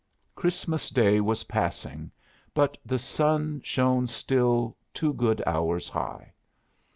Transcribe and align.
Christmas 0.33 0.89
Day 0.89 1.21
was 1.21 1.43
passing, 1.43 2.09
but 2.55 2.75
the 2.83 2.97
sun 2.97 3.61
shone 3.63 4.07
still 4.07 4.75
two 4.95 5.13
good 5.13 5.43
hours 5.45 5.87
high. 5.89 6.33